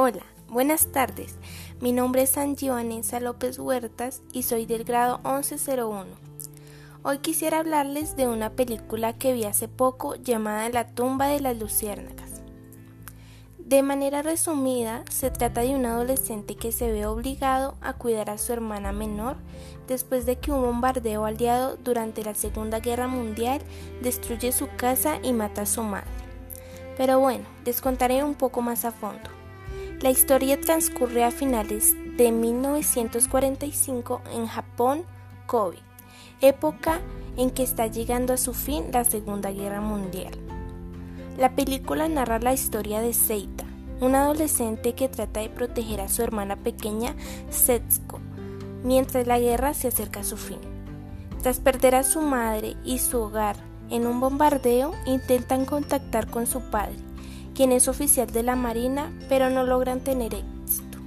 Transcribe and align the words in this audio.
Hola, 0.00 0.22
buenas 0.48 0.92
tardes. 0.92 1.38
Mi 1.80 1.90
nombre 1.90 2.22
es 2.22 2.38
Angie 2.38 2.70
Vanessa 2.70 3.18
López 3.18 3.58
Huertas 3.58 4.22
y 4.32 4.44
soy 4.44 4.64
del 4.64 4.84
grado 4.84 5.18
1101. 5.24 6.04
Hoy 7.02 7.18
quisiera 7.18 7.58
hablarles 7.58 8.14
de 8.14 8.28
una 8.28 8.50
película 8.50 9.14
que 9.14 9.32
vi 9.32 9.42
hace 9.42 9.66
poco 9.66 10.14
llamada 10.14 10.68
La 10.68 10.86
tumba 10.86 11.26
de 11.26 11.40
las 11.40 11.58
luciérnagas. 11.58 12.42
De 13.58 13.82
manera 13.82 14.22
resumida, 14.22 15.02
se 15.10 15.32
trata 15.32 15.62
de 15.62 15.74
un 15.74 15.84
adolescente 15.84 16.54
que 16.54 16.70
se 16.70 16.92
ve 16.92 17.04
obligado 17.04 17.74
a 17.80 17.94
cuidar 17.94 18.30
a 18.30 18.38
su 18.38 18.52
hermana 18.52 18.92
menor 18.92 19.36
después 19.88 20.26
de 20.26 20.38
que 20.38 20.52
un 20.52 20.62
bombardeo 20.62 21.24
aliado 21.24 21.76
durante 21.76 22.22
la 22.22 22.36
Segunda 22.36 22.78
Guerra 22.78 23.08
Mundial 23.08 23.62
destruye 24.00 24.52
su 24.52 24.68
casa 24.76 25.18
y 25.24 25.32
mata 25.32 25.62
a 25.62 25.66
su 25.66 25.82
madre. 25.82 26.06
Pero 26.96 27.18
bueno, 27.18 27.46
les 27.64 27.80
contaré 27.80 28.22
un 28.22 28.36
poco 28.36 28.62
más 28.62 28.84
a 28.84 28.92
fondo. 28.92 29.37
La 30.00 30.10
historia 30.10 30.60
transcurre 30.60 31.24
a 31.24 31.30
finales 31.30 31.94
de 32.16 32.30
1945 32.30 34.22
en 34.32 34.46
Japón, 34.46 35.02
Kobe, 35.46 35.78
época 36.40 37.00
en 37.36 37.50
que 37.50 37.62
está 37.62 37.86
llegando 37.86 38.32
a 38.32 38.36
su 38.36 38.54
fin 38.54 38.86
la 38.92 39.04
Segunda 39.04 39.50
Guerra 39.50 39.80
Mundial. 39.80 40.32
La 41.36 41.54
película 41.54 42.08
narra 42.08 42.38
la 42.38 42.52
historia 42.52 43.00
de 43.00 43.12
Seita, 43.12 43.64
un 44.00 44.14
adolescente 44.14 44.94
que 44.94 45.08
trata 45.08 45.40
de 45.40 45.48
proteger 45.48 46.00
a 46.00 46.08
su 46.08 46.22
hermana 46.22 46.56
pequeña 46.56 47.14
Setsuko, 47.50 48.20
mientras 48.84 49.26
la 49.26 49.38
guerra 49.38 49.74
se 49.74 49.88
acerca 49.88 50.20
a 50.20 50.24
su 50.24 50.36
fin. 50.36 50.58
Tras 51.42 51.60
perder 51.60 51.94
a 51.94 52.02
su 52.02 52.20
madre 52.20 52.76
y 52.84 52.98
su 52.98 53.20
hogar 53.20 53.56
en 53.90 54.06
un 54.06 54.20
bombardeo, 54.20 54.92
intentan 55.06 55.64
contactar 55.64 56.28
con 56.28 56.46
su 56.46 56.60
padre, 56.60 56.96
quien 57.58 57.72
es 57.72 57.88
oficial 57.88 58.30
de 58.30 58.44
la 58.44 58.54
Marina, 58.54 59.12
pero 59.28 59.50
no 59.50 59.64
logran 59.64 59.98
tener 59.98 60.32
éxito, 60.32 60.98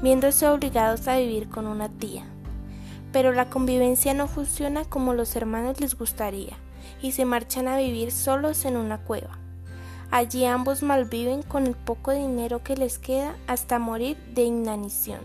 viéndose 0.00 0.48
obligados 0.48 1.06
a 1.06 1.18
vivir 1.18 1.50
con 1.50 1.66
una 1.66 1.90
tía. 1.90 2.24
Pero 3.12 3.32
la 3.32 3.50
convivencia 3.50 4.14
no 4.14 4.26
funciona 4.26 4.86
como 4.86 5.12
los 5.12 5.36
hermanos 5.36 5.82
les 5.82 5.98
gustaría, 5.98 6.56
y 7.02 7.12
se 7.12 7.26
marchan 7.26 7.68
a 7.68 7.76
vivir 7.76 8.10
solos 8.10 8.64
en 8.64 8.78
una 8.78 8.96
cueva. 8.96 9.38
Allí 10.10 10.46
ambos 10.46 10.82
malviven 10.82 11.42
con 11.42 11.66
el 11.66 11.74
poco 11.74 12.12
dinero 12.12 12.62
que 12.62 12.74
les 12.74 12.98
queda 12.98 13.36
hasta 13.46 13.78
morir 13.78 14.16
de 14.32 14.44
inanición. 14.44 15.20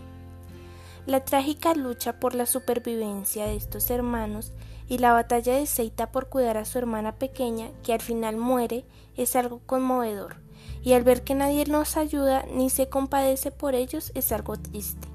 La 1.06 1.24
trágica 1.24 1.72
lucha 1.72 2.20
por 2.20 2.34
la 2.34 2.44
supervivencia 2.44 3.46
de 3.46 3.56
estos 3.56 3.88
hermanos 3.88 4.52
y 4.86 4.98
la 4.98 5.14
batalla 5.14 5.54
de 5.54 5.64
Seita 5.64 6.12
por 6.12 6.28
cuidar 6.28 6.58
a 6.58 6.66
su 6.66 6.76
hermana 6.76 7.14
pequeña, 7.14 7.70
que 7.82 7.94
al 7.94 8.02
final 8.02 8.36
muere, 8.36 8.84
es 9.16 9.34
algo 9.34 9.62
conmovedor 9.64 10.43
y 10.82 10.92
al 10.92 11.02
ver 11.02 11.24
que 11.24 11.34
nadie 11.34 11.64
nos 11.66 11.96
ayuda 11.96 12.44
ni 12.52 12.70
se 12.70 12.88
compadece 12.88 13.50
por 13.50 13.74
ellos 13.74 14.12
es 14.14 14.32
algo 14.32 14.56
triste. 14.56 15.08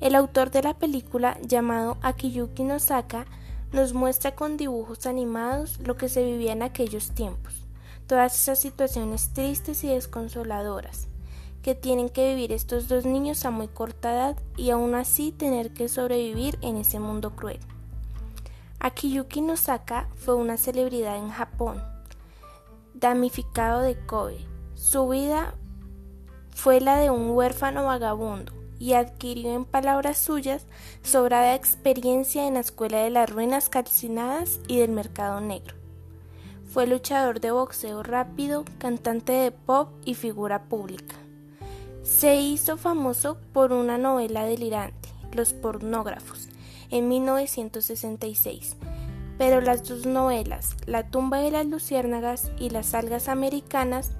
El 0.00 0.14
autor 0.14 0.50
de 0.50 0.62
la 0.62 0.74
película, 0.74 1.38
llamado 1.42 1.96
Akiyuki 2.02 2.64
Nosaka, 2.64 3.26
nos 3.72 3.94
muestra 3.94 4.34
con 4.34 4.56
dibujos 4.56 5.06
animados 5.06 5.78
lo 5.80 5.96
que 5.96 6.08
se 6.08 6.24
vivía 6.24 6.52
en 6.52 6.62
aquellos 6.62 7.10
tiempos, 7.10 7.66
todas 8.06 8.34
esas 8.34 8.60
situaciones 8.60 9.32
tristes 9.32 9.82
y 9.84 9.88
desconsoladoras 9.88 11.08
que 11.66 11.74
tienen 11.74 12.10
que 12.10 12.28
vivir 12.28 12.52
estos 12.52 12.86
dos 12.86 13.04
niños 13.06 13.44
a 13.44 13.50
muy 13.50 13.66
corta 13.66 14.12
edad 14.12 14.36
y 14.56 14.70
aún 14.70 14.94
así 14.94 15.32
tener 15.32 15.72
que 15.72 15.88
sobrevivir 15.88 16.56
en 16.62 16.76
ese 16.76 17.00
mundo 17.00 17.34
cruel. 17.34 17.58
Akiyuki 18.78 19.40
Nosaka 19.40 20.08
fue 20.14 20.36
una 20.36 20.58
celebridad 20.58 21.16
en 21.16 21.30
Japón, 21.30 21.82
damnificado 22.94 23.80
de 23.80 23.96
Kobe, 24.06 24.46
su 24.86 25.08
vida 25.08 25.54
fue 26.52 26.80
la 26.80 26.96
de 26.96 27.10
un 27.10 27.30
huérfano 27.30 27.86
vagabundo 27.86 28.52
y 28.78 28.92
adquirió 28.92 29.52
en 29.52 29.64
palabras 29.64 30.16
suyas 30.16 30.64
sobrada 31.02 31.56
experiencia 31.56 32.46
en 32.46 32.54
la 32.54 32.60
escuela 32.60 32.98
de 32.98 33.10
las 33.10 33.28
ruinas 33.28 33.68
calcinadas 33.68 34.60
y 34.68 34.78
del 34.78 34.92
mercado 34.92 35.40
negro. 35.40 35.74
Fue 36.72 36.86
luchador 36.86 37.40
de 37.40 37.50
boxeo 37.50 38.04
rápido, 38.04 38.64
cantante 38.78 39.32
de 39.32 39.50
pop 39.50 39.88
y 40.04 40.14
figura 40.14 40.66
pública. 40.68 41.16
Se 42.04 42.36
hizo 42.36 42.76
famoso 42.76 43.38
por 43.52 43.72
una 43.72 43.98
novela 43.98 44.44
delirante, 44.44 45.08
Los 45.32 45.52
pornógrafos, 45.52 46.46
en 46.90 47.08
1966, 47.08 48.76
pero 49.36 49.60
las 49.60 49.82
dos 49.82 50.06
novelas, 50.06 50.76
La 50.86 51.08
tumba 51.08 51.38
de 51.38 51.50
las 51.50 51.66
luciérnagas 51.66 52.52
y 52.60 52.70
Las 52.70 52.94
algas 52.94 53.28
americanas, 53.28 54.12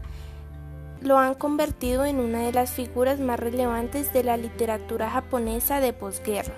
lo 1.06 1.18
han 1.18 1.34
convertido 1.34 2.04
en 2.04 2.18
una 2.18 2.40
de 2.40 2.52
las 2.52 2.70
figuras 2.70 3.20
más 3.20 3.38
relevantes 3.38 4.12
de 4.12 4.24
la 4.24 4.36
literatura 4.36 5.08
japonesa 5.08 5.78
de 5.78 5.92
posguerra. 5.92 6.52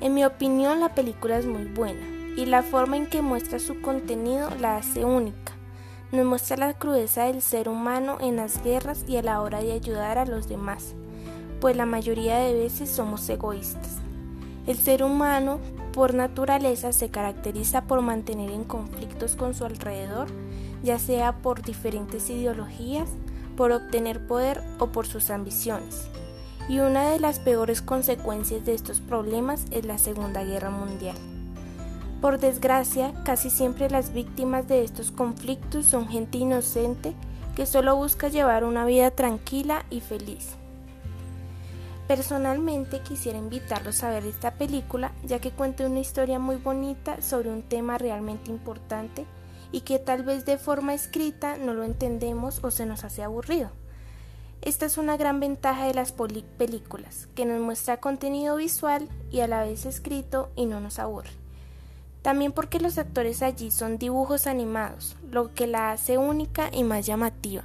En 0.00 0.14
mi 0.14 0.24
opinión 0.24 0.78
la 0.78 0.94
película 0.94 1.36
es 1.38 1.44
muy 1.44 1.64
buena 1.64 2.06
y 2.36 2.46
la 2.46 2.62
forma 2.62 2.96
en 2.96 3.08
que 3.08 3.22
muestra 3.22 3.58
su 3.58 3.80
contenido 3.80 4.50
la 4.60 4.76
hace 4.76 5.04
única. 5.04 5.52
Nos 6.12 6.24
muestra 6.24 6.56
la 6.56 6.74
crudeza 6.74 7.24
del 7.24 7.42
ser 7.42 7.68
humano 7.68 8.18
en 8.20 8.36
las 8.36 8.62
guerras 8.62 9.04
y 9.08 9.16
a 9.16 9.22
la 9.22 9.40
hora 9.42 9.60
de 9.60 9.72
ayudar 9.72 10.16
a 10.16 10.26
los 10.26 10.48
demás, 10.48 10.94
pues 11.60 11.76
la 11.76 11.86
mayoría 11.86 12.38
de 12.38 12.54
veces 12.54 12.88
somos 12.88 13.28
egoístas. 13.28 13.98
El 14.68 14.76
ser 14.76 15.02
humano, 15.02 15.58
por 15.92 16.14
naturaleza, 16.14 16.92
se 16.92 17.08
caracteriza 17.08 17.82
por 17.82 18.00
mantener 18.00 18.50
en 18.50 18.62
conflictos 18.62 19.34
con 19.34 19.54
su 19.54 19.64
alrededor 19.64 20.28
ya 20.84 20.98
sea 20.98 21.38
por 21.38 21.62
diferentes 21.62 22.28
ideologías, 22.28 23.08
por 23.56 23.72
obtener 23.72 24.26
poder 24.26 24.62
o 24.78 24.88
por 24.88 25.06
sus 25.06 25.30
ambiciones. 25.30 26.08
Y 26.68 26.78
una 26.78 27.10
de 27.10 27.20
las 27.20 27.38
peores 27.38 27.82
consecuencias 27.82 28.64
de 28.64 28.74
estos 28.74 29.00
problemas 29.00 29.64
es 29.70 29.84
la 29.84 29.98
Segunda 29.98 30.44
Guerra 30.44 30.70
Mundial. 30.70 31.16
Por 32.20 32.38
desgracia, 32.38 33.12
casi 33.24 33.50
siempre 33.50 33.90
las 33.90 34.14
víctimas 34.14 34.66
de 34.66 34.82
estos 34.82 35.10
conflictos 35.10 35.86
son 35.86 36.08
gente 36.08 36.38
inocente 36.38 37.14
que 37.54 37.66
solo 37.66 37.96
busca 37.96 38.28
llevar 38.28 38.64
una 38.64 38.86
vida 38.86 39.10
tranquila 39.10 39.84
y 39.90 40.00
feliz. 40.00 40.56
Personalmente 42.08 43.00
quisiera 43.00 43.38
invitarlos 43.38 44.02
a 44.02 44.10
ver 44.10 44.24
esta 44.24 44.54
película 44.54 45.12
ya 45.24 45.38
que 45.38 45.50
cuenta 45.50 45.86
una 45.86 46.00
historia 46.00 46.38
muy 46.38 46.56
bonita 46.56 47.22
sobre 47.22 47.50
un 47.50 47.62
tema 47.62 47.96
realmente 47.96 48.50
importante 48.50 49.26
y 49.74 49.80
que 49.80 49.98
tal 49.98 50.22
vez 50.22 50.44
de 50.44 50.56
forma 50.56 50.94
escrita 50.94 51.56
no 51.56 51.74
lo 51.74 51.82
entendemos 51.82 52.62
o 52.62 52.70
se 52.70 52.86
nos 52.86 53.02
hace 53.02 53.24
aburrido. 53.24 53.72
Esta 54.62 54.86
es 54.86 54.98
una 54.98 55.16
gran 55.16 55.40
ventaja 55.40 55.86
de 55.88 55.94
las 55.94 56.12
películas, 56.12 57.26
que 57.34 57.44
nos 57.44 57.60
muestra 57.60 57.96
contenido 57.96 58.54
visual 58.54 59.08
y 59.32 59.40
a 59.40 59.48
la 59.48 59.64
vez 59.64 59.84
escrito 59.84 60.52
y 60.54 60.66
no 60.66 60.78
nos 60.78 61.00
aburre. 61.00 61.30
También 62.22 62.52
porque 62.52 62.78
los 62.78 62.98
actores 62.98 63.42
allí 63.42 63.72
son 63.72 63.98
dibujos 63.98 64.46
animados, 64.46 65.16
lo 65.28 65.52
que 65.54 65.66
la 65.66 65.90
hace 65.90 66.18
única 66.18 66.70
y 66.72 66.84
más 66.84 67.04
llamativa. 67.04 67.64